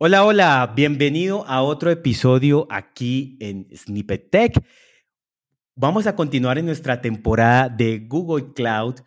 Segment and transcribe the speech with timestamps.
[0.00, 4.64] Hola, hola, bienvenido a otro episodio aquí en Snippet Tech.
[5.74, 9.00] Vamos a continuar en nuestra temporada de Google Cloud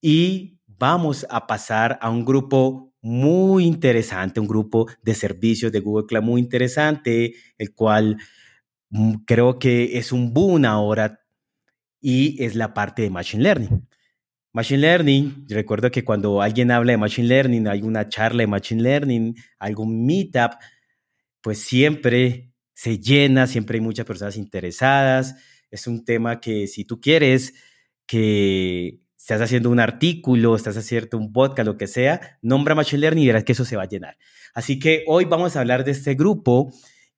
[0.00, 6.06] y vamos a pasar a un grupo muy interesante, un grupo de servicios de Google
[6.06, 8.16] Cloud muy interesante, el cual
[8.88, 11.20] mm, creo que es un boom ahora
[12.00, 13.89] y es la parte de Machine Learning.
[14.52, 18.82] Machine Learning, recuerdo que cuando alguien habla de Machine Learning, hay una charla de Machine
[18.82, 20.52] Learning, algún meetup,
[21.40, 25.36] pues siempre se llena, siempre hay muchas personas interesadas.
[25.70, 27.54] Es un tema que si tú quieres
[28.06, 33.22] que estás haciendo un artículo, estás haciendo un podcast, lo que sea, nombra Machine Learning
[33.22, 34.16] y verás que eso se va a llenar.
[34.52, 36.72] Así que hoy vamos a hablar de este grupo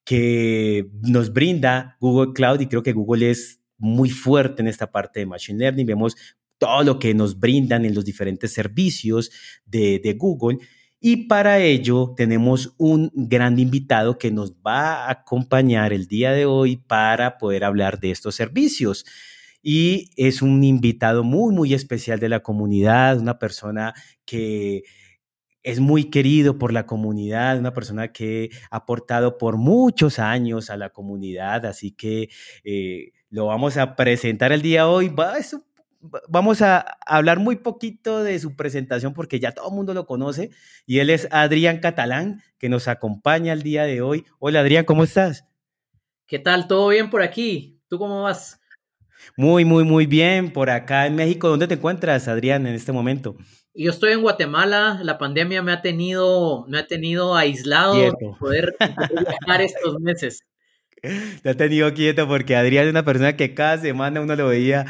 [0.04, 5.20] que nos brinda Google Cloud y creo que Google es muy fuerte en esta parte
[5.20, 5.86] de Machine Learning.
[5.86, 6.16] Vemos
[6.62, 9.32] todo lo que nos brindan en los diferentes servicios
[9.66, 10.58] de, Google.
[11.00, 16.46] Y para ello tenemos un gran invitado que nos va a acompañar el día de
[16.46, 19.04] hoy para poder hablar de estos servicios.
[19.60, 23.92] Y es un invitado muy, muy especial de la comunidad, una persona
[24.24, 24.84] que
[25.64, 30.76] es muy querido por la comunidad, una persona que ha aportado por muchos años a
[30.76, 32.28] la comunidad, así que
[32.62, 35.08] eh, lo vamos a presentar el día de hoy.
[35.08, 35.64] Va, es un
[36.28, 40.50] vamos a hablar muy poquito de su presentación porque ya todo el mundo lo conoce
[40.86, 44.24] y él es Adrián Catalán que nos acompaña el día de hoy.
[44.38, 45.44] Hola Adrián, ¿cómo estás?
[46.26, 46.66] ¿Qué tal?
[46.66, 47.80] ¿Todo bien por aquí?
[47.88, 48.60] ¿Tú cómo vas?
[49.36, 50.52] Muy, muy, muy bien.
[50.52, 53.36] Por acá en México, ¿dónde te encuentras, Adrián, en este momento?
[53.74, 55.00] Yo estoy en Guatemala.
[55.02, 60.40] La pandemia me ha tenido, me ha tenido aislado de poder viajar estos meses.
[61.42, 64.86] Te ha tenido quieto porque Adrián es una persona que cada semana uno lo veía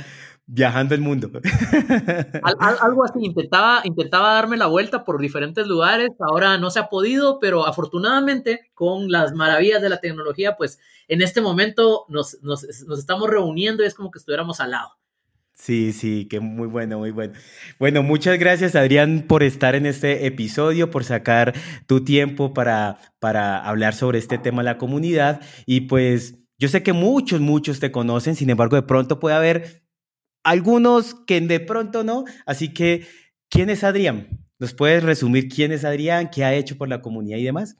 [0.52, 1.30] viajando el mundo.
[2.82, 7.38] algo así, intentaba, intentaba darme la vuelta por diferentes lugares, ahora no se ha podido,
[7.40, 12.98] pero afortunadamente con las maravillas de la tecnología, pues en este momento nos, nos, nos
[12.98, 14.90] estamos reuniendo y es como que estuviéramos al lado.
[15.54, 17.32] Sí, sí, que muy bueno, muy bueno.
[17.78, 21.54] Bueno, muchas gracias Adrián por estar en este episodio, por sacar
[21.86, 25.40] tu tiempo para, para hablar sobre este tema de la comunidad.
[25.64, 29.81] Y pues yo sé que muchos, muchos te conocen, sin embargo, de pronto puede haber
[30.44, 32.24] algunos que de pronto no.
[32.46, 33.06] Así que,
[33.48, 34.42] ¿quién es Adrián?
[34.58, 37.76] ¿Nos puedes resumir quién es Adrián, qué ha hecho por la comunidad y demás?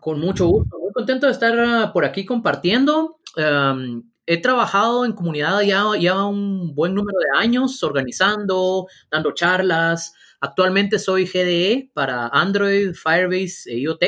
[0.00, 3.18] Con mucho gusto, muy contento de estar ah, por aquí compartiendo.
[4.26, 10.14] he trabajado en comunidad ya, ya un buen número de años, organizando, dando charlas.
[10.40, 14.04] Actualmente soy GDE para Android, Firebase e IoT.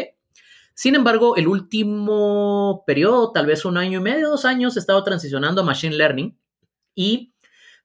[0.74, 5.02] Sin embargo, el último periodo, tal vez un año y medio, dos años, he estado
[5.02, 6.38] transicionando a Machine Learning
[6.94, 7.34] y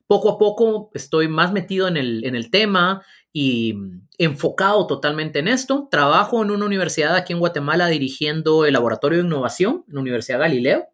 [0.08, 3.76] poco a poco estoy más metido en el, en el tema y
[4.18, 5.88] enfocado totalmente en esto.
[5.90, 10.40] Trabajo en una universidad aquí en Guatemala dirigiendo el laboratorio de innovación en la Universidad
[10.40, 10.88] Galileo.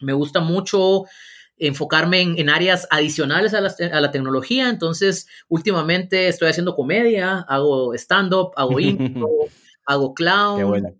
[0.00, 1.04] Me gusta mucho
[1.58, 4.68] enfocarme en, áreas adicionales a la, tecnología.
[4.68, 9.28] Entonces, últimamente estoy haciendo comedia, hago stand-up, hago intro,
[9.84, 10.82] hago clown.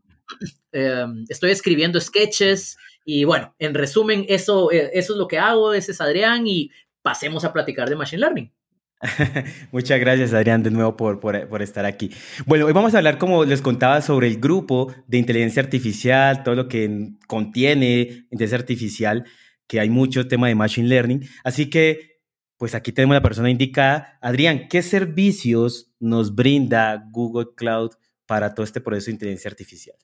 [0.71, 5.73] Em, estoy escribiendo sketches y bueno, en resumen, eso, eh, eso es lo que hago,
[5.73, 6.71] ese es Adrián y
[7.03, 8.53] pasemos a platicar de Machine Learning.
[9.73, 12.11] Muchas gracias, Adrián, de nuevo por, por, estar aquí.
[12.47, 16.55] Bueno, hoy vamos a hablar, como les contaba, sobre el grupo de inteligencia artificial, todo
[16.55, 19.25] lo que contiene inteligencia artificial,
[19.67, 21.29] que hay mucho tema de Machine Learning.
[21.45, 22.23] Así que,
[22.57, 24.19] pues aquí tenemos la persona indicada.
[24.21, 27.93] Adrián, ¿qué servicios nos brinda Google Cloud
[28.27, 29.97] para todo este proceso de inteligencia artificial?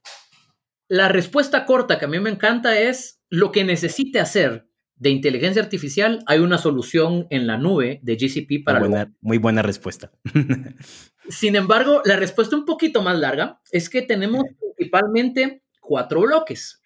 [0.88, 5.62] La respuesta corta que a mí me encanta es lo que necesite hacer de inteligencia
[5.62, 8.80] artificial, hay una solución en la nube de GCP para...
[8.80, 10.12] Muy buena, muy buena respuesta.
[11.28, 14.42] Sin embargo, la respuesta un poquito más larga es que tenemos
[14.76, 16.82] principalmente cuatro bloques.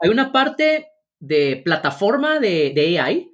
[0.00, 0.88] Hay una parte
[1.20, 3.32] de plataforma de, de AI,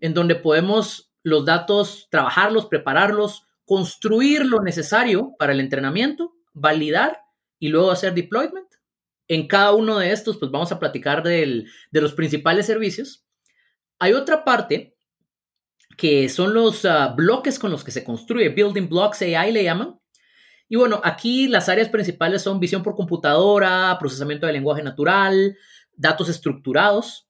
[0.00, 7.20] en donde podemos los datos, trabajarlos, prepararlos, construir lo necesario para el entrenamiento, validar
[7.58, 8.66] y luego hacer deployment.
[9.28, 13.24] En cada uno de estos, pues vamos a platicar de los principales servicios.
[14.00, 14.96] Hay otra parte
[15.96, 20.00] que son los ah, bloques con los que se construye, Building Blocks AI le llaman.
[20.68, 25.56] Y bueno, aquí las áreas principales son visión por computadora, procesamiento de lenguaje natural,
[25.92, 27.28] datos estructurados,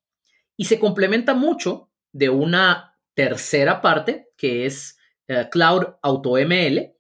[0.56, 4.96] y se complementa mucho de una tercera parte que es
[5.26, 6.94] eh, Cloud AutoML,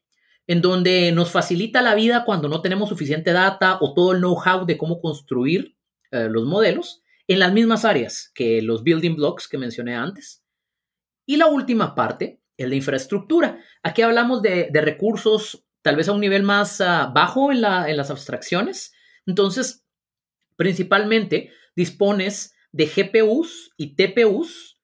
[0.48, 4.66] en donde nos facilita la vida cuando no tenemos suficiente data o todo el know-how
[4.66, 5.76] de cómo construir
[6.10, 10.42] eh, los modelos en las mismas áreas que los building blocks que mencioné antes.
[11.24, 13.60] Y la última parte, el de infraestructura.
[13.84, 18.92] Aquí hablamos de, recursos tal vez a un nivel más ah, bajo en, las abstracciones,
[19.26, 19.86] Entonces,
[20.56, 24.80] principalmente dispones de GPUs y TPUs.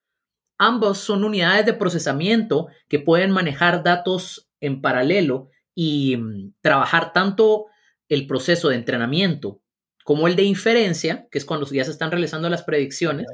[0.57, 7.67] Ambos son unidades de procesamiento que pueden manejar datos en paralelo y mm, trabajar tanto
[8.09, 9.63] el proceso de entrenamiento
[10.07, 13.27] como el de inferencia, que es cuando ya se están realizando las predicciones,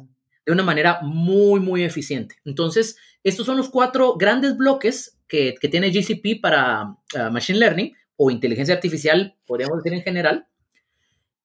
[0.47, 2.37] de una manera muy, muy eficiente.
[2.47, 8.31] Entonces, estos son los cuatro grandes bloques que, tiene GCP para uh, Machine Learning o
[8.31, 10.47] inteligencia artificial, podríamos decir en general,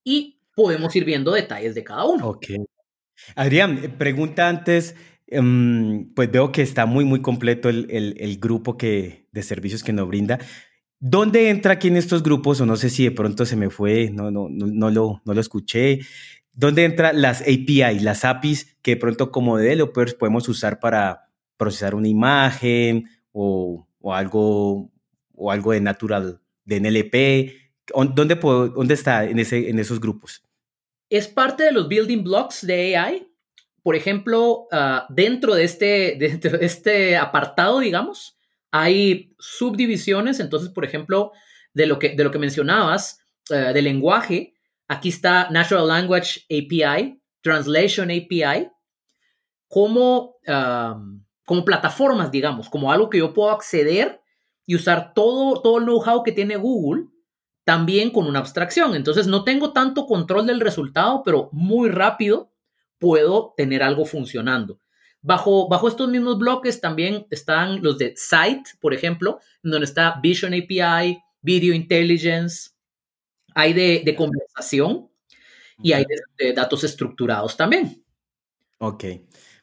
[0.02, 2.30] y podemos ir viendo detalles de cada uno.
[2.30, 2.46] Ok.
[3.36, 4.96] Adrián, eh, pregunta antes,
[5.28, 9.92] em, pues veo que está muy, muy completo el, el, grupo que, de servicios que
[9.92, 10.40] nos brinda.
[11.00, 12.60] ¿Dónde entra aquí en estos grupos?
[12.60, 15.34] O no sé si de pronto se me fue, no, no, no, no, lo, no
[15.34, 16.00] lo escuché.
[16.54, 21.94] ¿Dónde entran las APIs, las APIs que de pronto como developers podemos usar para procesar
[21.94, 24.90] una imagen o, o algo,
[25.36, 27.68] o algo de natural, de NLP?
[28.16, 30.44] ¿Dónde, puedo, dónde está en, ese, en esos grupos?
[31.10, 33.28] Es parte de los building blocks de AI.
[33.84, 38.37] Por ejemplo, uh, dentro, de este, dentro de este apartado, digamos,
[38.72, 41.32] hay subdivisiones, entonces, por ejemplo,
[41.74, 43.20] de lo que, de lo que mencionabas,
[43.50, 44.54] uh, del lenguaje,
[44.88, 48.70] aquí está Natural Language API, Translation API,
[49.68, 50.36] como,
[51.46, 54.22] como plataformas, digamos, como algo que yo puedo acceder
[54.66, 57.08] y usar todo, todo el know-how que tiene Google
[57.64, 58.96] también con una abstracción.
[58.96, 62.52] Entonces no tengo tanto control del resultado, pero muy rápido
[62.98, 64.80] puedo tener algo funcionando.
[65.22, 70.54] Bajo, bajo estos mismos bloques también están los de Site, por ejemplo, donde está Vision
[70.54, 72.72] API, Video Intelligence,
[73.58, 75.10] hay de, conversación
[75.82, 76.06] y hay
[76.38, 78.04] de, datos estructurados también.
[78.78, 79.06] Ok,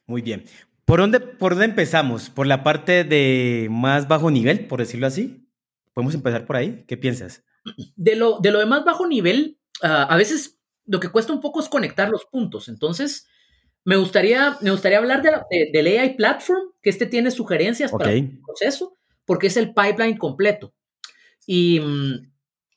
[0.07, 0.45] muy bien.
[0.85, 2.29] ¿Por dónde, ¿Por dónde empezamos?
[2.29, 5.49] ¿Por la parte de más bajo nivel, por decirlo así?
[5.93, 6.85] ¿Podemos empezar por ahí?
[6.89, 7.45] ¿Qué piensas?
[7.95, 11.41] De lo de, lo de más bajo nivel, ah, a veces lo que cuesta un
[11.41, 12.69] poco es conectar los puntos.
[12.69, 13.29] Entonces,
[13.85, 18.41] me gustaría, me gustaría hablar de del AI Platform, que este tiene sugerencias para el
[18.41, 20.75] proceso, porque es el pipeline completo.
[21.47, 21.81] Y,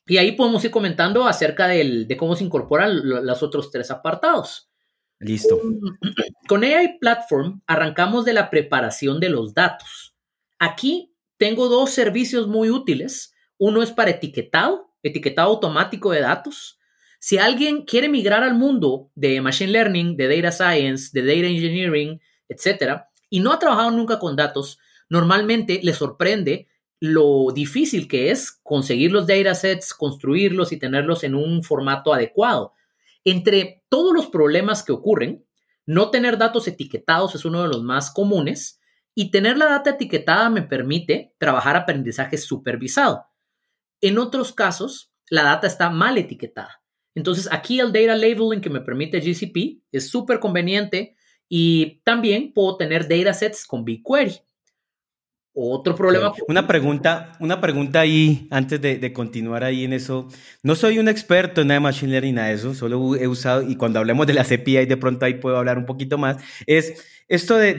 [0.06, 4.70] y ahí podemos ir comentando acerca del, de cómo se incorporan los otros tres apartados.
[5.18, 5.60] Listo.
[6.48, 10.14] Con AI Platform arrancamos de la preparación de los datos.
[10.58, 13.34] Aquí tengo dos servicios muy útiles.
[13.58, 16.77] Uno es para etiquetado, etiquetado automático de datos,
[17.18, 22.20] si alguien quiere migrar al mundo de Machine Learning, de Data Science, de Data Engineering,
[22.48, 24.78] etcétera, y no ha trabajado nunca con datos,
[25.08, 26.68] normalmente le sorprende
[27.00, 32.72] lo difícil que es conseguir los datasets, construirlos y tenerlos en un formato adecuado.
[33.24, 35.44] Entre todos los problemas que ocurren,
[35.86, 38.80] no tener datos etiquetados es uno de los más comunes
[39.14, 43.26] y tener la data etiquetada me permite trabajar aprendizaje supervisado.
[44.00, 46.77] En otros casos, la data está mal etiquetada.
[47.18, 51.16] Entonces, aquí el data labeling que me permite GCP es súper conveniente
[51.48, 54.36] y también puedo tener datasets con BigQuery.
[55.52, 56.32] Otro problema.
[56.46, 60.28] Una pregunta, una pregunta ahí, antes de, continuar ahí en eso.
[60.62, 63.68] No soy un experto en nada de Machine Learning, nada de eso, solo he usado,
[63.68, 66.36] y cuando hablemos de las API, de pronto ahí puedo hablar un poquito más,
[66.66, 67.76] es esto del,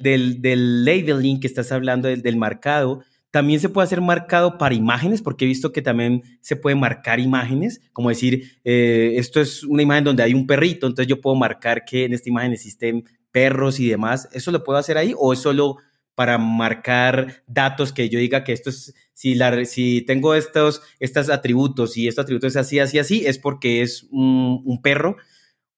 [0.00, 3.02] del, labeling que estás hablando, del, del marcado.
[3.30, 7.20] También se puede hacer marcado para imágenes, porque he visto que también se puede marcar
[7.20, 11.36] imágenes, como decir, eh, esto es una imagen donde hay un perrito, entonces yo puedo
[11.36, 14.28] marcar que en esta imagen existen perros y demás.
[14.32, 15.76] ¿Eso lo puedo hacer ahí o es solo
[16.14, 21.28] para marcar datos que yo diga que esto es, si, la, si tengo estos, estos
[21.28, 25.16] atributos y estos atributos es así, así, así, es porque es un, un perro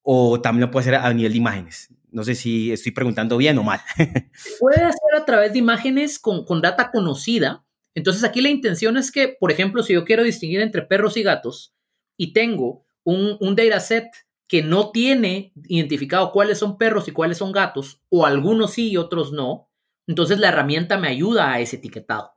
[0.03, 1.89] o también lo puedo hacer a nivel de imágenes?
[2.19, 3.81] No sé si estoy preguntando bien o mal.
[4.59, 7.65] Puede hacer a través de imágenes con, con data conocida.
[7.95, 11.23] Entonces aquí la intención es que, por ejemplo, si yo quiero distinguir entre perros y
[11.23, 11.77] gatos
[12.17, 14.09] y tengo un, un dataset
[14.49, 18.97] que no tiene identificado cuáles son perros y cuáles son gatos, o algunos sí y
[18.97, 19.71] otros no,
[20.09, 22.33] entonces la herramienta me ayuda a ese etiquetado.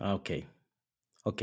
[0.00, 0.30] Ah, ok.
[1.24, 1.42] Ok.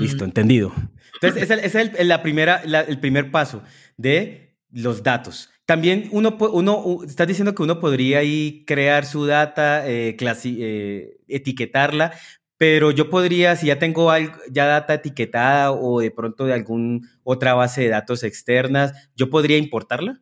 [0.00, 0.70] Listo, entendido.
[1.14, 3.62] Entonces, ese, es el, la primera, el primer paso
[3.96, 5.50] de los datos.
[5.64, 12.12] También uno, uno, estás diciendo que uno podría ahí crear su data, eh, eh, etiquetarla,
[12.56, 14.10] pero yo podría, si ya tengo
[14.50, 19.58] ya data etiquetada o de pronto de alguna otra base de datos externas, yo podría
[19.58, 20.20] importarla.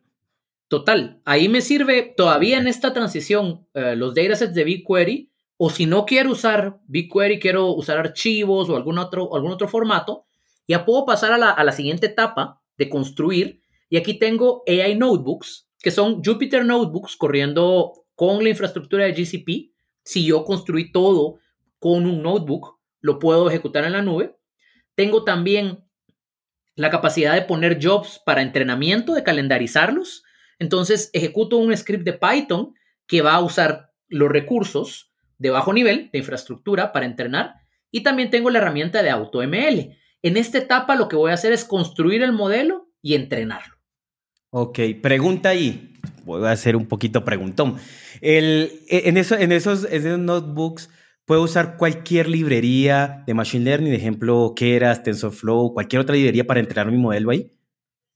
[0.67, 5.87] Total, ahí me sirve todavía en esta transición eh, los datasets de BigQuery, o si
[5.87, 10.25] no quiero usar BigQuery, quiero usar archivos o algún otro, algún otro formato,
[10.67, 13.58] ya puedo pasar a la, a la siguiente etapa de construir
[13.89, 19.73] y aquí tengo AI Notebooks, que son Jupyter Notebooks corriendo con la infraestructura de GCP.
[20.03, 21.39] Si yo construí todo
[21.79, 24.35] con un notebook, lo puedo ejecutar en la nube.
[24.95, 25.85] Tengo también
[26.75, 30.23] la capacidad de poner jobs para entrenamiento, de calendarizarlos.
[30.59, 32.73] Entonces ejecuto un script de Python
[33.07, 37.55] que va a usar los recursos de bajo nivel de infraestructura para entrenar
[37.91, 39.97] y también tengo la herramienta de AutoML.
[40.21, 43.78] En esta etapa lo que voy a hacer es construir el modelo y entrenarlo.
[44.51, 45.93] Ok, pregunta ahí.
[46.25, 47.77] Voy a hacer un poquito preguntón.
[48.21, 50.89] El, e, en, eso, en, esos, en esos notebooks
[51.25, 56.91] puedo usar cualquier librería de Machine Learning, ejemplo, Keras, TensorFlow, cualquier otra librería para entrenar
[56.91, 57.51] mi modelo ahí.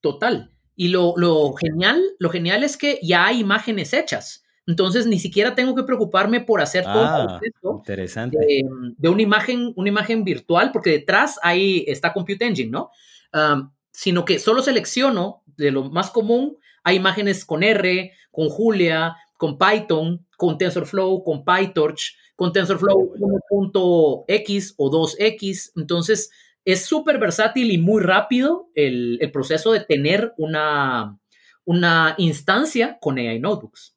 [0.01, 0.51] Total.
[0.75, 4.43] Y lo, lo, genial, lo genial es que ya hay imágenes hechas.
[4.65, 7.39] Entonces ni siquiera tengo que preocuparme por hacer todo ah,
[7.77, 8.37] interesante.
[8.37, 8.63] De,
[8.97, 12.89] de, una imagen, una imagen virtual, porque detrás ahí está Compute Engine, ¿no?
[13.33, 19.15] Um, sino que solo selecciono de lo más común, hay imágenes con R, con Julia,
[19.37, 23.15] con Python, con TensorFlow, con PyTorch, con TensorFlow
[23.49, 25.71] 1.x o 2x.
[25.75, 26.31] Entonces,
[26.65, 31.19] es súper versátil y muy rápido el, el, proceso de tener una,
[31.65, 33.95] una instancia con AI Notebooks.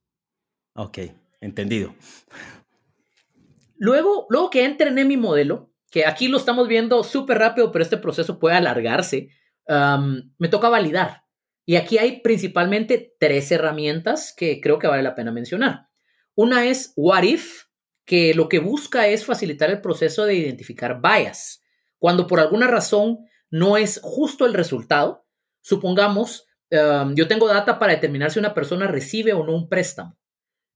[0.75, 0.99] Ok,
[1.41, 1.95] entendido.
[3.79, 7.99] Luego, luego que entrené mi modelo, que aquí lo estamos viendo súper rápido, pero este
[7.99, 9.29] proceso puede alargarse,
[9.69, 11.25] um, me toca validar.
[11.67, 15.89] Y aquí hay principalmente tres herramientas que creo que vale la pena mencionar.
[16.37, 17.65] Una es What If,
[18.05, 21.65] que lo que busca es facilitar el proceso de identificar bias.
[21.99, 23.19] Cuando por alguna razón
[23.51, 25.27] no es justo el resultado,
[25.61, 30.17] supongamos, um, yo tengo data para determinar si una persona recibe o no un préstamo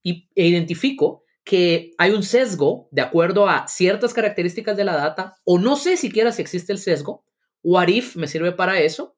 [0.03, 5.37] y, e identifico que hay un sesgo de acuerdo a ciertas características de la data
[5.45, 7.25] o no sé siquiera si existe el sesgo.
[7.63, 9.17] What if me sirve para eso.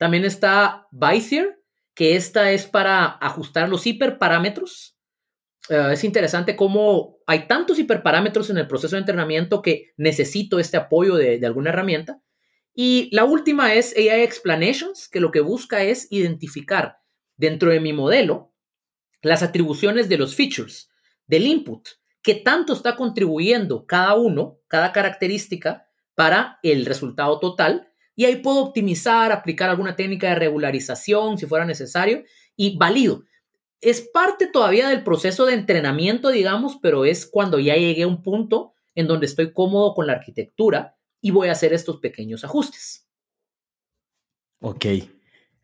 [0.00, 1.60] También está Vizier,
[1.94, 4.96] que esta es para ajustar los hiperparámetros
[5.68, 10.76] Uh, es interesante cómo hay tantos hiperparámetros en el proceso de entrenamiento que necesito este
[10.76, 12.20] apoyo de, de, alguna herramienta.
[12.74, 16.98] Y la última es AI Explanations, que lo que busca es identificar
[17.36, 18.52] dentro de mi modelo
[19.22, 20.90] las atribuciones de los features,
[21.26, 21.86] del input,
[22.22, 27.89] que tanto está contribuyendo cada uno, cada característica para el resultado total.
[28.16, 32.24] Y ahí puedo optimizar, aplicar alguna técnica de regularización si fuera necesario
[32.56, 33.24] y valido
[33.80, 38.22] es parte todavía del proceso de entrenamiento, digamos, pero es cuando ya llegué a un
[38.22, 43.08] punto en donde estoy cómodo con la arquitectura y voy a hacer estos pequeños ajustes.
[44.60, 44.84] Ok,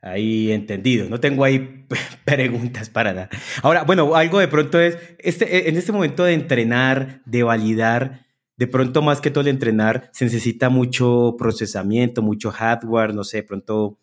[0.00, 1.08] ahí entendido.
[1.10, 1.86] No tengo ahí
[2.24, 3.28] preguntas para nada.
[3.62, 8.25] Ahora, bueno, algo de pronto es, este, en este momento de entrenar, de validar,
[8.56, 13.38] de pronto más que todo el entrenar, se necesita mucho procesamiento, mucho hardware, no sé,
[13.38, 13.98] de pronto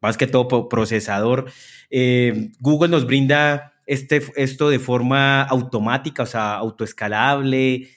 [0.00, 1.50] más que todo procesador.
[1.90, 7.88] Eh, Google nos brinda este, esto de forma automática, o sea, autoescalable,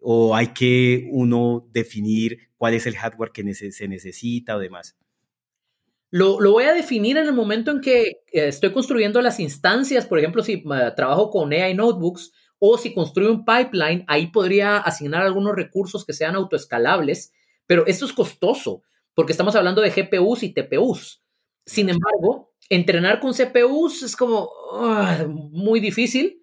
[0.00, 4.96] o hay que uno definir cuál es el hardware que se necesita o demás.
[6.10, 10.06] Lo, lo, voy a definir en el momento en que eh, estoy construyendo las instancias,
[10.06, 14.76] por ejemplo, si uh, trabajo con AI Notebooks o si construyo un pipeline, ahí podría
[14.76, 17.32] asignar algunos recursos que sean autoescalables,
[17.66, 18.82] pero esto es costoso
[19.14, 21.22] porque estamos hablando de GPUs y TPUs.
[21.66, 26.42] Sin embargo, entrenar con CPUs es como uh, muy difícil.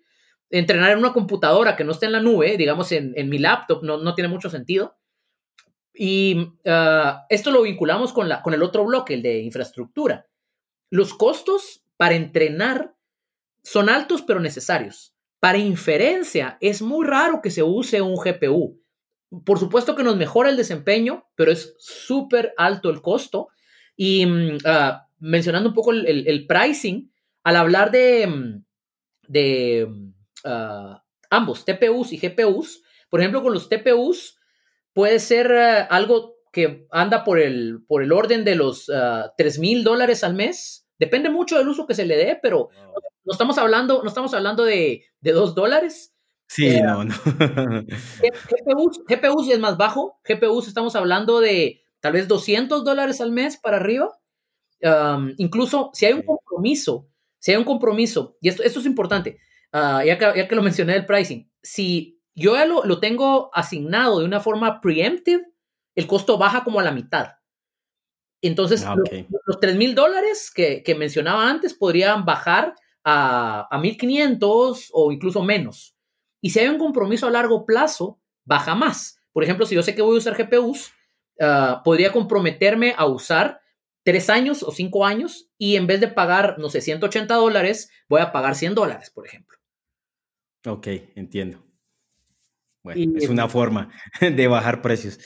[0.50, 3.83] Entrenar en una computadora que no esté en la nube, digamos en, en mi laptop,
[3.83, 4.97] no, no, tiene mucho sentido.
[5.93, 10.27] Y uh, esto lo vinculamos con, la, con el otro bloque, el de infraestructura.
[10.89, 12.95] Los costos para entrenar
[13.63, 15.16] son altos pero necesarios.
[15.39, 18.82] Para inferencia es muy raro que se use un GPU.
[19.46, 23.50] Por supuesto que nos mejora el desempeño, pero es súper alto el costo.
[23.96, 24.60] Y uh,
[25.20, 27.12] mencionando un poco el, pricing,
[27.44, 28.65] al hablar de, mm,
[29.27, 29.88] de
[30.46, 30.98] uh,
[31.29, 34.38] ambos, TPUs y GPUs, por ejemplo, con los TPUs
[34.94, 39.34] puede ser uh, algo que anda por el, por el orden de los uh, ah,
[39.38, 40.88] 3 mil dólares al mes.
[40.98, 42.70] Depende mucho del uso que se le dé, pero
[43.27, 46.15] no estamos hablando, no estamos hablando de, de 2 dólares.
[46.48, 47.13] Sí, eh, no, no.
[47.13, 50.22] GPUs, GPUs es más bajo.
[50.24, 54.17] GPUs estamos hablando de tal vez 200 dólares al mes para arriba.
[54.81, 59.39] Um, incluso si hay un compromiso, si hay un compromiso, y esto, esto es importante,
[59.74, 63.50] uh, ya, que, ya, que, lo mencioné del pricing, si yo ya lo, lo, tengo
[63.53, 65.43] asignado de una forma preemptive,
[65.96, 67.31] el costo baja como a la mitad.
[68.41, 69.25] Entonces, ah, okay.
[69.29, 72.75] los, los 3 mil dólares que, que, mencionaba antes podrían bajar
[73.10, 75.96] a, a 1500 o incluso menos.
[76.42, 79.22] Y si hay un compromiso a largo plazo, baja más.
[79.32, 80.92] Por ejemplo, si yo sé que voy a usar GPUs,
[81.40, 83.62] uh, podría comprometerme a usar
[84.04, 88.20] tres años o cinco años y en vez de pagar, no sé, 180 dólares, voy
[88.20, 89.58] a pagar 100 dólares, por ejemplo.
[90.66, 91.64] Ok, entiendo.
[92.84, 95.18] Bueno, y, es una forma de bajar precios.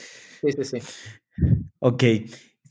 [0.42, 0.78] Sí, sí, sí.
[1.80, 2.04] Ok.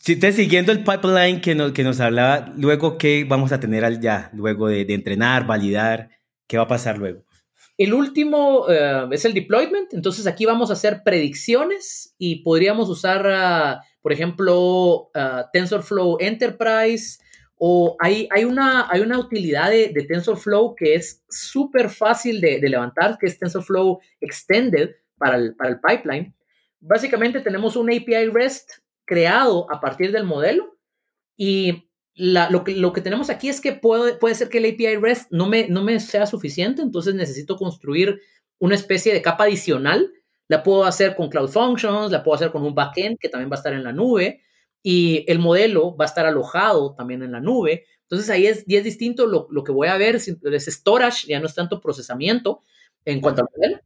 [0.03, 4.01] Te siguiendo el pipeline que nos, que nos hablaba, luego, ¿qué vamos a tener al
[4.01, 4.31] ya?
[4.33, 6.09] Luego de, de entrenar, validar,
[6.47, 7.23] ¿qué va a pasar luego?
[7.77, 9.93] El último eh, es el deployment.
[9.93, 17.19] Entonces aquí vamos a hacer predicciones y podríamos usar, uh, por ejemplo, uh, TensorFlow Enterprise
[17.57, 22.59] o hay, hay, una, hay una utilidad de, de TensorFlow que es súper fácil de,
[22.59, 26.35] de, levantar, que es TensorFlow Extended para el, para el pipeline.
[26.81, 28.71] Básicamente tenemos un API REST
[29.11, 30.79] creado a partir del modelo
[31.37, 34.73] y la, lo, que, lo, que, tenemos aquí es que puede, puede ser que el
[34.73, 38.21] API REST no me, no me sea suficiente, entonces necesito construir
[38.61, 40.13] una especie de capa adicional.
[40.47, 43.57] La puedo hacer con Cloud Functions, la puedo hacer con un backend que también va
[43.57, 44.43] a estar en la nube
[44.81, 47.87] y el modelo va a estar alojado también en la nube.
[48.03, 51.41] Entonces ahí es, y es distinto lo, lo que voy a ver, es storage, ya
[51.41, 52.63] no es tanto procesamiento
[53.05, 53.81] en cuanto al modelo.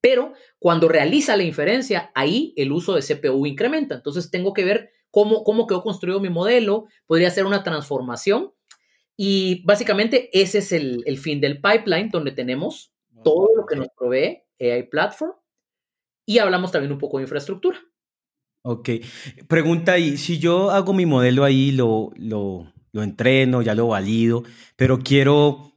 [0.00, 3.94] Pero cuando realiza la inferencia, ahí el uso de CPU incrementa.
[3.96, 8.52] Entonces tengo que ver cómo, cómo quedó construido mi modelo, podría ser una transformación.
[9.16, 12.92] Y básicamente ese es el, el fin del pipeline, donde tenemos
[13.24, 15.32] todo lo que nos provee AI Platform
[16.28, 17.78] y hablamos también un poco de infraestructura.
[18.62, 18.90] Ok.
[19.48, 24.42] Pregunta ahí, si yo hago mi modelo ahí, lo, lo, lo entreno, ya lo valido,
[24.76, 25.72] pero quiero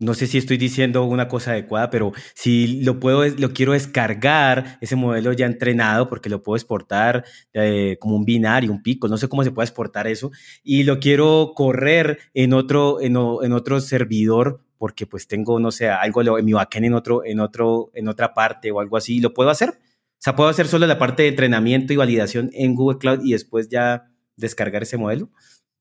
[0.00, 4.78] no sé si estoy diciendo una cosa adecuada, pero si lo puedo, lo quiero descargar,
[4.80, 9.16] ese modelo ya entrenado, porque lo puedo exportar eh, como un binario, un pico, no
[9.16, 10.30] sé cómo se puede exportar eso,
[10.62, 16.38] y lo quiero correr en otro, en, otro servidor, porque pues tengo, no sé, algo
[16.38, 19.50] en mi backend en otro, en otro, en otra parte o algo así, ¿lo puedo
[19.50, 19.70] hacer?
[19.70, 23.32] O sea, ¿puedo hacer solo la parte de entrenamiento y validación en Google Cloud y
[23.32, 25.30] después ya descargar ese modelo?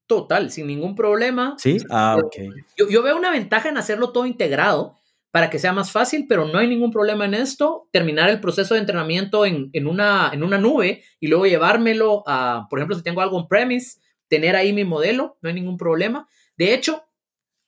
[0.07, 1.55] Total, sin ningún problema.
[1.57, 2.35] Sí, ah, ok.
[2.77, 4.97] Yo, yo, veo una ventaja en hacerlo todo integrado
[5.31, 7.87] para que sea más fácil, pero no hay ningún problema en esto.
[7.91, 12.65] Terminar el proceso de entrenamiento en, en, una, en una nube y luego llevármelo a,
[12.69, 16.27] por ejemplo, si tengo algo on-premise, tener ahí mi modelo, no hay ningún problema.
[16.57, 17.03] De hecho,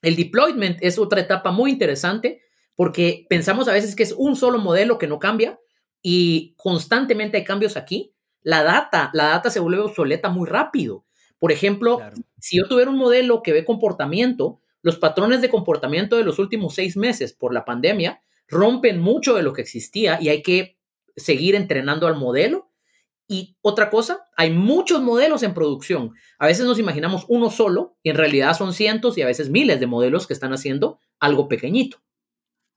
[0.01, 2.41] el deployment es otra etapa muy interesante
[2.75, 5.59] porque pensamos a veces que es un solo modelo que no cambia
[6.01, 8.15] y constantemente hay cambios aquí.
[8.41, 11.05] La data, la data se vuelve obsoleta muy rápido.
[11.39, 12.15] Por ejemplo, claro.
[12.39, 16.75] si yo tuviera un modelo que ve comportamiento, los patrones de comportamiento de los últimos
[16.75, 20.77] seis meses por la pandemia rompen mucho de lo que existía y hay que
[21.15, 22.69] seguir entrenando al modelo.
[23.27, 26.13] Y otra cosa, hay muchos modelos en producción.
[26.39, 29.79] A veces nos imaginamos uno solo y en realidad son cientos y a veces miles
[29.79, 32.01] de modelos que están haciendo algo pequeñito.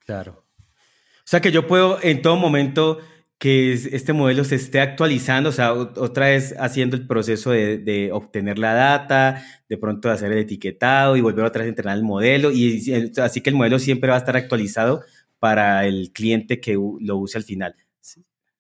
[0.01, 0.45] Claro.
[0.59, 2.99] O sea que yo puedo en todo momento
[3.39, 8.59] que este modelo se esté actualizando, o sea, otra vez haciendo el proceso de, obtener
[8.59, 12.53] la data, de pronto hacer el etiquetado y volver otra vez a entrenar el modelo,
[12.53, 15.03] y así que el modelo siempre va a estar actualizado
[15.39, 17.75] para el cliente que lo use al final.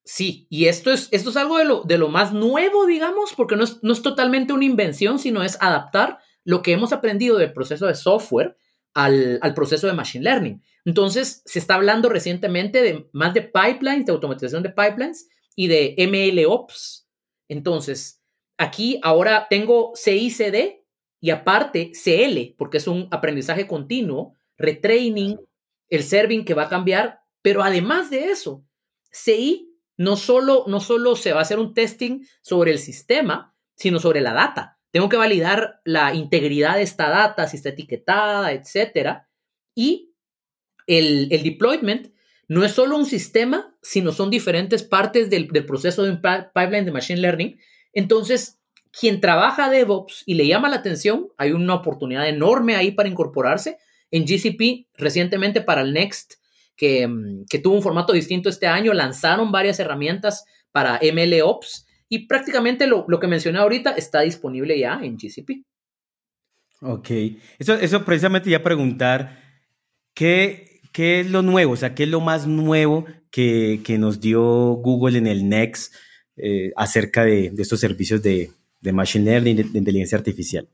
[0.04, 3.54] Sí, y esto es, esto es algo de lo, de lo más nuevo, digamos, porque
[3.54, 7.52] no es, no es totalmente una invención, sino es adaptar lo que hemos aprendido del
[7.52, 8.56] proceso de software
[8.94, 10.62] al, al, proceso de Machine Learning.
[10.84, 15.94] Entonces, se está hablando recientemente de más de pipelines, de automatización de pipelines y de
[15.98, 17.08] MLOps.
[17.48, 18.22] Entonces,
[18.58, 20.82] aquí ahora tengo CICD
[21.20, 25.38] y aparte CL, porque es un aprendizaje continuo, retraining,
[25.88, 28.64] el serving que va a cambiar, pero además de eso,
[29.10, 34.00] CI no solo, no solo se va a hacer un testing sobre el sistema, sino
[34.00, 34.78] sobre la data.
[34.92, 39.28] Tengo que validar la integridad de esta data, si está etiquetada, etcétera.
[39.74, 40.12] Y
[40.86, 42.12] el, el deployment
[42.46, 46.84] no es solo un sistema, sino son diferentes partes del, del proceso de un pipeline
[46.84, 47.58] de Machine Learning.
[47.94, 53.08] Entonces, quien trabaja DevOps y le llama la atención, hay una oportunidad enorme ahí para
[53.08, 53.78] incorporarse.
[54.10, 56.34] En GCP, recientemente para el Next,
[56.76, 57.08] que,
[57.48, 63.06] que tuvo un formato distinto este año, lanzaron varias herramientas para MLOps y prácticamente lo,
[63.08, 65.64] lo, que mencioné ahorita está disponible ya en GCP.
[66.82, 67.08] Ok,
[67.58, 69.40] eso, eso precisamente ya preguntar,
[70.12, 71.72] ¿qué, ¿qué es lo nuevo?
[71.72, 75.94] O sea, ¿qué es lo más nuevo que, que nos dio Google en el Next
[76.36, 78.50] eh, acerca de, de, estos servicios de,
[78.82, 80.68] de Machine Learning, de, de, inteligencia artificial?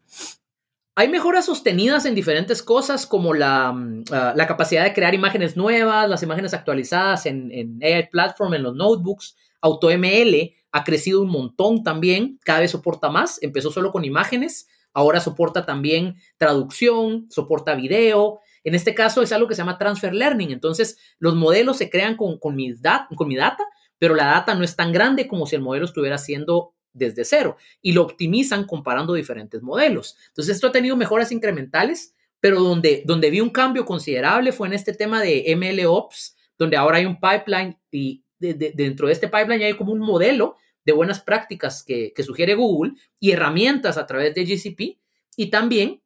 [0.97, 6.11] Hay mejoras sostenidas en diferentes cosas como la, uh, la capacidad de crear imágenes nuevas,
[6.11, 11.83] las imágenes actualizadas en, en AI Platform, en los notebooks, AutoML, ha crecido un montón
[11.83, 18.41] también, cada vez soporta más, empezó solo con imágenes, ahora soporta también traducción, soporta video.
[18.65, 22.17] En este caso es algo que se llama transfer learning, entonces los modelos se crean
[22.17, 23.65] con, con, mi, dat con mi data,
[23.99, 27.57] pero la data no es tan grande como si el modelo estuviera haciendo desde cero
[27.81, 30.17] y lo optimizan comparando diferentes modelos.
[30.29, 34.75] Entonces esto ha tenido mejoras incrementales, pero donde, donde vi un cambio considerable fue en
[34.75, 39.29] este tema de MLOps, donde ahora hay un pipeline y de, de, dentro de este
[39.29, 40.57] pipeline hay como un modelo
[40.89, 44.99] de buenas prácticas que, sugiere Google y herramientas a través de GCP
[45.37, 46.03] y también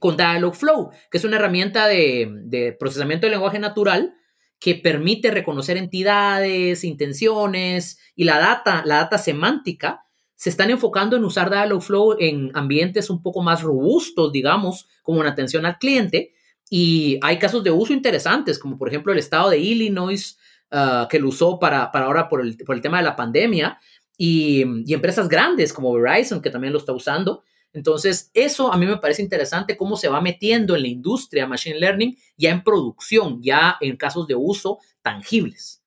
[0.00, 4.14] con Dialogflow, que es una herramienta de, procesamiento de lenguaje natural
[4.58, 10.04] que permite reconocer entidades, intenciones y la data, la data semántica,
[10.34, 15.30] se están enfocando en usar Dialogflow en ambientes un poco más robustos, digamos, como una
[15.30, 16.32] atención al cliente.
[16.68, 20.38] Y hay casos de uso interesantes, como por ejemplo el estado de Illinois,
[20.70, 23.78] ah, que lo usó para, para ahora por el, por el, tema de la pandemia,
[24.18, 27.44] y, empresas grandes como Verizon, que también lo está usando.
[27.72, 31.78] Entonces, eso a mí me parece interesante, cómo se va metiendo en la industria Machine
[31.78, 35.82] Learning ya en producción, ya en casos de uso tangibles.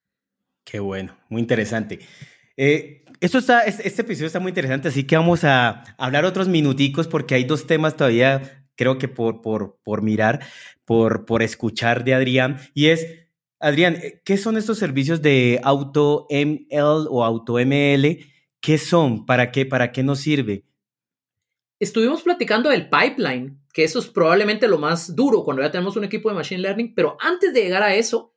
[0.64, 2.00] Qué bueno, muy interesante.
[2.56, 7.08] Eh, esto está, este episodio está muy interesante, así que vamos a hablar otros minuticos
[7.08, 10.40] porque hay dos temas todavía, creo que por, por, por mirar,
[10.86, 13.08] por, por escuchar de Adrián, y es,
[13.62, 18.18] Adrián, ¿qué son estos servicios de auto ML o auto ML?
[18.60, 19.28] ¿Qué son?
[19.28, 19.68] ¿Para qué?
[19.68, 20.66] ¿Para qué nos sirve?
[21.80, 26.04] Estuvimos platicando del pipeline, que eso es probablemente lo más duro cuando ya tenemos un
[26.04, 28.36] equipo de Machine Learning, pero antes de llegar a eso,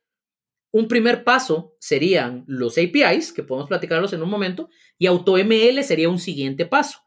[0.71, 6.09] un primer paso serían los APIs, que podemos platicarlos en un momento, y AutoML sería
[6.09, 6.99] un siguiente paso.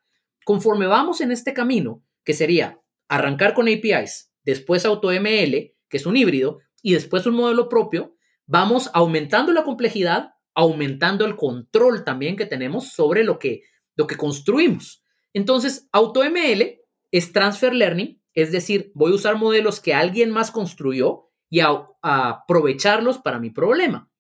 [0.45, 6.17] Conforme vamos en este camino, que sería arrancar con APIs, después AutoML, que es un
[6.17, 12.47] híbrido, y después un modelo propio, vamos aumentando la complejidad, aumentando el control también que
[12.47, 13.61] tenemos sobre lo que,
[13.95, 15.05] lo que construimos.
[15.35, 21.29] Entonces, AutoML es Transfer Learning, es decir, voy a usar modelos que alguien más construyó
[21.51, 24.11] y a, aprovecharlos para mi problema.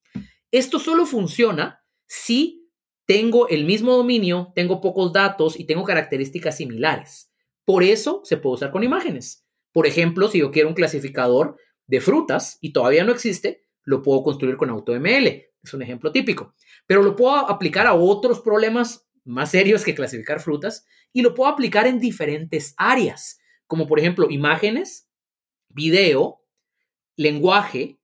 [0.50, 2.68] Esto solo funciona si
[3.06, 7.32] tengo el mismo dominio, tengo pocos datos y tengo características similares.
[7.64, 9.46] Por eso se puede usar con imágenes.
[9.72, 11.56] Por ejemplo, si yo quiero un clasificador
[11.88, 15.26] de frutas y todavía no existe, lo puedo construir con AutoML.
[15.62, 16.54] Es un ejemplo típico.
[16.86, 21.50] Pero lo puedo aplicar a otros problemas más serios que clasificar frutas y lo puedo
[21.50, 25.10] aplicar en diferentes áreas, como por ejemplo imágenes,
[25.68, 26.44] video,
[27.16, 27.98] lenguaje,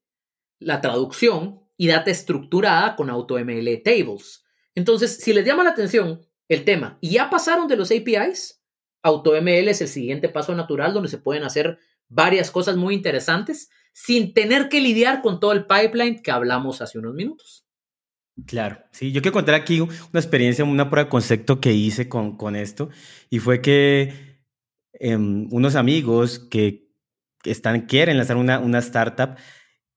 [0.59, 4.45] la traducción y data estructurada con AutoML Tables.
[4.75, 8.63] Entonces, si les llama la atención el tema y ya pasaron de los APIs,
[9.03, 11.79] AutoML es el siguiente paso natural donde se pueden hacer
[12.15, 16.99] varias cosas muy interesantes sin tener que lidiar con todo el pipeline que hablamos hace
[16.99, 17.65] unos minutos.
[18.47, 22.37] Claro, sí, yo quiero contar aquí una experiencia, una prueba de concepto que hice con,
[22.37, 22.89] con esto
[23.31, 24.41] y fue que
[24.95, 26.89] em, unos amigos que
[27.45, 29.37] están, quieren lanzar una, una startup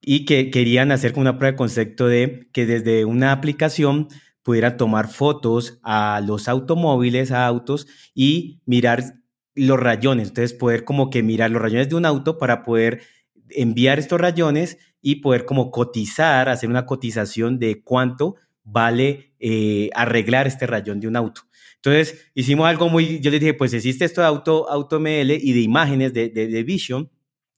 [0.01, 4.07] y que querían hacer una prueba de concepto de que desde una aplicación
[4.43, 9.15] pudiera tomar fotos a los automóviles, a autos y mirar
[9.57, 10.29] los rayones.
[10.29, 13.01] Entonces, poder como que mirar los rayones de un auto para poder
[13.49, 20.47] enviar estos rayones y poder como cotizar, hacer una cotización de cuánto vale eh, arreglar
[20.47, 21.41] este rayón de un auto.
[21.75, 25.61] Entonces, hicimos algo muy, yo les dije, pues existe esto de auto, AutoML y de
[25.61, 27.09] imágenes de, de, de Vision,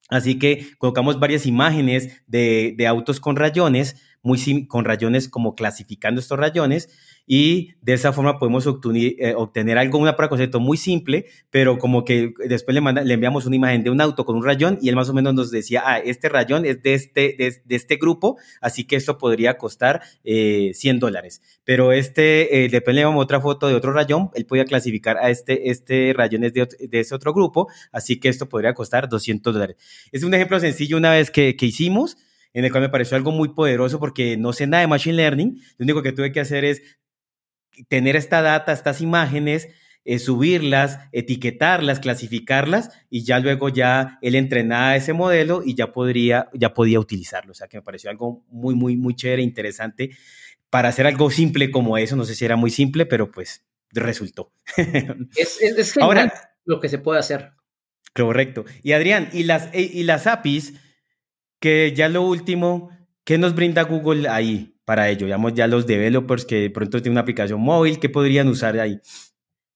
[0.09, 6.19] Así que colocamos varias imágenes de, de autos con rayones, muy con rayones como clasificando
[6.19, 6.89] estos rayones
[7.31, 11.27] y de esa forma podemos obtener, eh, obtener algo, una prueba de concepto muy simple,
[11.51, 14.43] pero como que después le, manda, le enviamos una imagen de un auto con un
[14.43, 17.75] rayón y él más o menos nos decía, ah, este rayón es de este, de,
[17.75, 21.43] este grupo, así que esto podría costar eh, 100 dólares.
[21.63, 25.29] Pero este, eh, después le enviamos otra foto de otro rayón, él podía clasificar a
[25.29, 29.53] este, este rayón es de, de ese otro grupo, así que esto podría costar 200
[29.53, 29.77] dólares.
[30.11, 32.17] Es un ejemplo sencillo una vez que, que hicimos
[32.53, 35.61] en el cual me pareció algo muy poderoso porque no sé nada de Machine Learning,
[35.77, 36.81] lo único que tuve que hacer es
[37.87, 39.69] tener esta data, estas imágenes,
[40.05, 46.49] eh, subirlas, etiquetarlas, clasificarlas y ya luego ya él entrenaba ese modelo y ya, podría,
[46.53, 47.51] ya podía utilizarlo.
[47.51, 50.11] O sea que me pareció algo muy, muy, muy chévere, interesante
[50.69, 52.15] para hacer algo simple como eso.
[52.15, 54.51] No sé si era muy simple, pero pues resultó.
[55.35, 56.33] Es, es, Ahora,
[56.65, 57.51] lo que se puede hacer.
[58.13, 58.65] Correcto.
[58.83, 60.73] Y Adrián, ¿y las, y las APIs?
[61.59, 62.89] Que ya lo último,
[63.25, 64.78] ¿qué nos brinda Google ahí?
[64.89, 65.27] Para ello?
[65.53, 68.99] Ya los developers que de pronto tienen una aplicación móvil, ¿qué podrían usar ahí?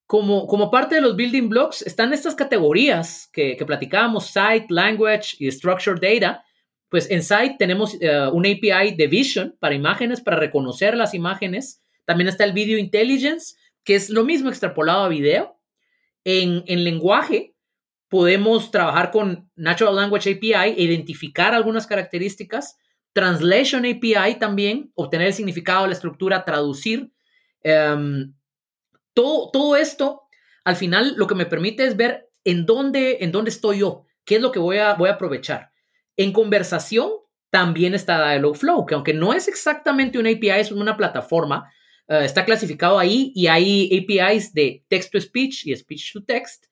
[0.08, 5.36] Como, como parte de los building blocks están estas categorías que, que platicábamos, Site, Language
[5.38, 6.44] y Structured Data.
[6.90, 11.80] Pues en Site tenemos eh, un API de Vision para imágenes, para reconocer las imágenes.
[12.06, 15.60] También está el Video Intelligence, que es lo mismo extrapolado a video.
[16.24, 17.54] En, en lenguaje
[18.08, 22.78] podemos trabajar con Natural Language API e identificar algunas características
[23.14, 27.12] Translation API también, obtener el significado, la estructura, traducir.
[27.62, 28.34] Em,
[29.14, 30.24] todo, todo esto,
[30.64, 34.36] al final, lo que me permite es ver en dónde, en dónde estoy yo, qué
[34.36, 35.72] es lo que voy a, voy a aprovechar.
[36.18, 37.12] En conversación
[37.50, 41.72] también está Dialogflow, que aunque no es exactamente una API, es una plataforma,
[42.08, 46.66] eh, está clasificado ahí y hay APIs de text to speech y speech to text.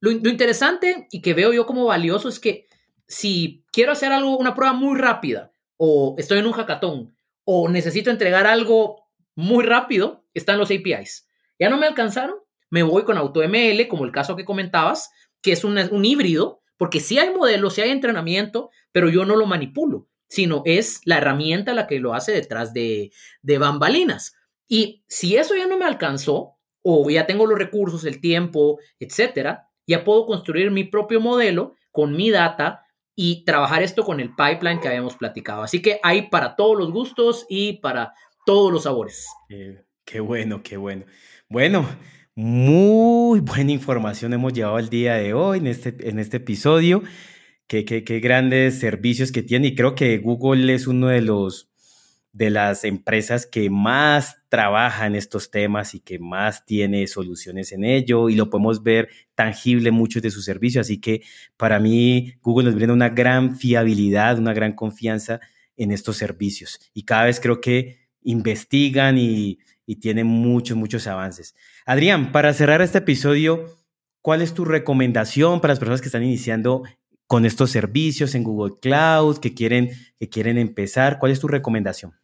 [0.00, 2.68] Lo, lo, interesante y que veo yo como valioso es que
[3.06, 8.10] si quiero hacer algo, una prueba muy rápida, o estoy en un hackathon, o necesito
[8.10, 11.26] entregar algo muy rápido, están los APIs.
[11.58, 12.36] Ya no me alcanzaron,
[12.68, 17.00] me voy con AutoML, como el caso que comentabas, que es un, un híbrido, porque
[17.00, 21.72] sí hay modelos, sí hay entrenamiento, pero yo no lo manipulo, sino es la herramienta
[21.72, 24.34] la que lo hace detrás de, de bambalinas.
[24.68, 29.70] Y si eso ya no me alcanzó, o ya tengo los recursos, el tiempo, etcétera,
[29.86, 32.84] ya puedo construir mi propio modelo con mi data
[33.22, 35.62] y trabajar esto con el pipeline que habíamos platicado.
[35.62, 38.14] Así que hay para todos los gustos y para
[38.46, 39.26] todos los sabores.
[40.06, 41.04] qué bueno, qué bueno.
[41.50, 41.86] Bueno,
[42.34, 47.02] muy buena información hemos llevado el día de hoy en este, en este episodio.
[47.66, 51.68] Qué, qué, qué grandes servicios que tiene y creo que Google es uno de los
[52.32, 57.84] de las empresas que más trabaja en estos temas y que más tiene soluciones en
[57.84, 60.86] ello y lo podemos ver tangible muchos de sus servicios.
[60.86, 61.22] Así que
[61.56, 65.40] para mí Google nos brinda una gran fiabilidad, una gran confianza
[65.76, 71.54] en estos servicios y cada vez creo que investigan y, y tienen muchos, muchos avances.
[71.86, 73.66] Adrián, para cerrar este episodio,
[74.20, 76.82] ¿cuál es tu recomendación para las personas que están iniciando
[77.28, 81.20] con estos servicios en Google Cloud, que quieren, que quieren empezar?
[81.20, 82.14] ¿Cuál es tu recomendación?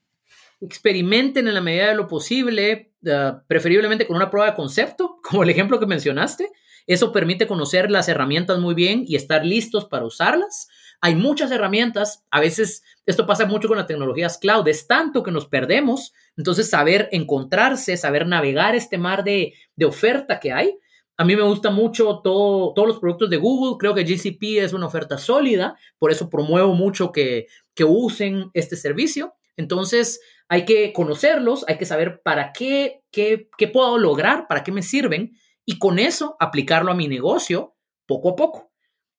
[0.61, 5.43] Experimenten en la medida de lo posible, uh, preferiblemente con una prueba de concepto, como
[5.43, 6.51] el ejemplo que mencionaste.
[6.87, 10.69] Eso permite conocer las herramientas muy bien y estar listos para usarlas.
[11.01, 15.31] Hay muchas herramientas, a veces esto pasa mucho con las tecnologías cloud, es tanto que
[15.31, 20.79] nos perdemos, entonces saber encontrarse, saber navegar este mar de, de oferta que hay.
[21.19, 24.73] A mí me gusta mucho todo, todos los productos de Google, creo que GCP es
[24.73, 29.35] una oferta sólida, por eso promuevo mucho que, que usen este servicio.
[29.57, 34.73] Entonces, hay que conocerlos, hay que saber para qué, qué, qué puedo lograr, para qué
[34.73, 38.73] me sirven y con eso aplicarlo a mi negocio poco a poco.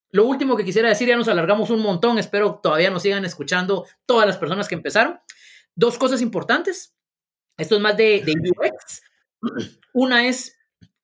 [0.09, 3.85] Lo último que quisiera decir, ya nos alargamos un montón, espero todavía nos sigan escuchando
[4.05, 5.19] todas las personas que empezaron.
[5.75, 6.95] Dos cosas importantes.
[7.57, 9.01] Esto es más de, de UX.
[9.93, 10.57] Una es,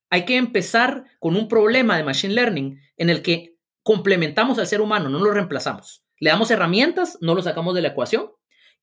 [0.10, 4.80] hay que empezar con un problema de Machine Learning en el que complementamos al ser
[4.80, 6.06] humano, no lo reemplazamos.
[6.20, 8.32] Le damos herramientas, no lo sacamos de la ecuación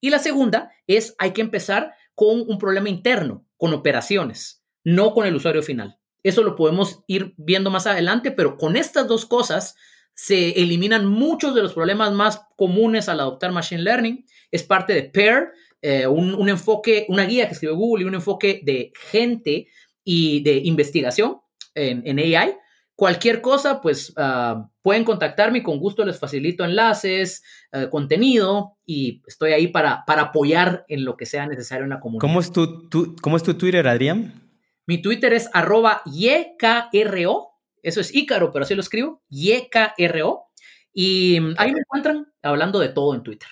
[0.01, 5.27] y la segunda es hay que empezar con un problema interno, con operaciones, no con
[5.27, 5.99] el usuario final.
[6.23, 9.77] Eso lo podemos ir viendo más adelante, pero con estas dos cosas
[10.15, 14.27] se eliminan muchos de los problemas más comunes al adoptar Machine Learning.
[14.51, 18.61] Es parte de PAIR, eh, un, enfoque, una guía que escribió Google y un enfoque
[18.63, 19.69] de gente
[20.05, 21.39] y de investigación
[21.75, 22.55] en, en AI
[23.01, 29.23] Cualquier cosa, pues uh, pueden contactarme y con gusto les facilito enlaces, uh, contenido y
[29.27, 32.21] estoy ahí para, para apoyar en lo que sea necesario en la comunidad.
[32.21, 34.47] ¿Cómo es tu, tu, ¿cómo es tu Twitter, Adrián?
[34.85, 37.49] Mi Twitter es arroba YKRO,
[37.83, 40.51] eso es Ícaro, pero así lo escribo, YKRO.
[40.93, 43.49] Y ahí me encuentran hablando de todo en Twitter.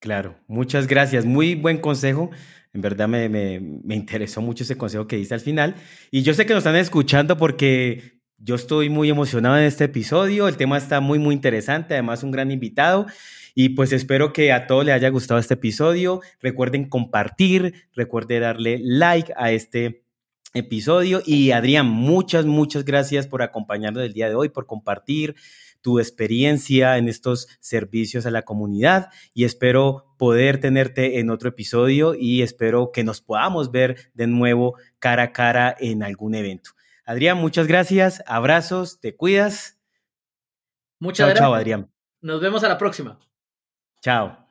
[0.00, 1.26] Claro, muchas gracias.
[1.26, 2.30] Muy buen consejo.
[2.72, 5.74] En verdad me, me, me, interesó mucho ese consejo que diste al final.
[6.10, 10.48] Y yo sé que nos están escuchando porque yo estoy muy emocionado en este episodio,
[10.48, 13.06] el tema está muy, muy interesante, además un gran invitado.
[13.54, 16.20] Y pues espero que a todos les haya gustado este episodio.
[16.40, 20.04] Recuerden compartir, recuerden darle like a este
[20.54, 21.22] episodio.
[21.26, 25.34] Y Adrián, muchas, muchas gracias por acompañarnos el día de hoy, por compartir
[25.80, 32.14] tu experiencia en estos servicios a la comunidad y espero poder tenerte en otro episodio
[32.14, 36.77] y espero que nos podamos ver de nuevo cara a cara en algún evento.
[37.08, 38.22] Adrián, muchas gracias.
[38.26, 39.78] Abrazos, te cuidas.
[41.00, 41.42] Muchas gracias.
[41.42, 41.90] Chao, Adrián.
[42.20, 43.18] Nos vemos a la próxima.
[44.02, 44.47] Chao.